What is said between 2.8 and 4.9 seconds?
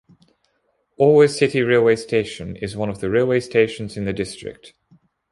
of the railway stations in the district.